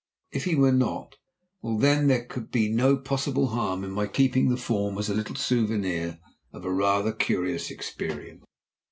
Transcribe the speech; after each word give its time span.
If 0.31 0.45
he 0.45 0.55
were 0.55 0.71
not, 0.71 1.17
well, 1.61 1.77
then 1.77 2.07
there 2.07 2.25
could 2.25 2.49
be 2.49 2.69
no 2.69 2.97
possible 2.97 3.49
harm 3.49 3.83
in 3.83 3.91
my 3.91 4.07
keeping 4.07 4.49
the 4.49 4.57
form 4.57 4.97
as 4.97 5.09
a 5.11 5.13
little 5.13 5.35
souvenir 5.35 6.17
of 6.51 6.65
a 6.65 6.73
rather 6.73 7.11
curious 7.11 7.69
experience. 7.69 8.43